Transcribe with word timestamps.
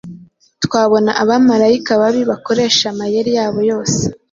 twabona 0.65 1.11
abamarayika 1.21 1.91
babi 2.01 2.21
bakoresha 2.29 2.83
amayeri 2.93 3.31
yabo 3.37 3.59
yose 3.71 4.01